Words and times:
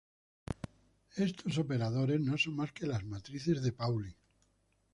Estos 1.27 1.59
operadores 1.59 2.19
no 2.21 2.35
son 2.35 2.55
más 2.55 2.71
que 2.73 2.87
las 2.87 3.03
matrices 3.05 3.61
de 3.61 3.71
Pauli. 3.71 4.15